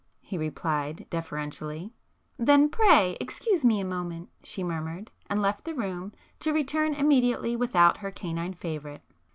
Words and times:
he 0.19 0.35
replied, 0.35 1.05
deferentially. 1.11 1.93
"Then 2.35 2.69
pray 2.69 3.15
excuse 3.19 3.63
me 3.63 3.79
a 3.79 3.85
moment!" 3.85 4.31
she 4.41 4.63
murmured, 4.63 5.11
and 5.29 5.43
left 5.43 5.63
the 5.63 5.75
room, 5.75 6.11
to 6.39 6.51
return 6.53 6.95
immediately 6.95 7.55
without 7.55 7.97
her 7.97 8.09
canine 8.09 8.55
favorite. 8.55 9.03